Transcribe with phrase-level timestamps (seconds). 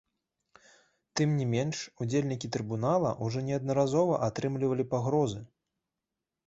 [1.19, 5.41] Тым не менш, удзельнікі трыбунала ўжо неаднаразова атрымлівалі пагрозы.